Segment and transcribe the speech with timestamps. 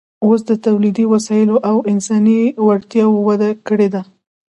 [0.25, 4.01] اوس د تولیدي وسایلو او انساني وړتیاوو وده کړې ده